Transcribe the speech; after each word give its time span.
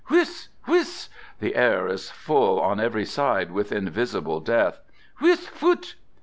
"Whiss! 0.09 0.49
whissss!" 0.65 1.09
The 1.39 1.55
air 1.55 1.87
is 1.87 2.09
full 2.09 2.59
on 2.59 2.79
every 2.79 3.05
side 3.05 3.51
with 3.51 3.71
invisible 3.71 4.39
death." 4.39 4.81
Whisss! 5.21 5.45
phutt! 5.47 5.93